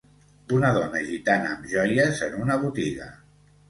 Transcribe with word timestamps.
una 0.59 0.71
dona 0.77 1.03
gitana 1.11 1.53
amb 1.53 1.71
joies 1.77 2.27
en 2.31 2.43
una 2.43 2.61
botiga. 2.69 3.17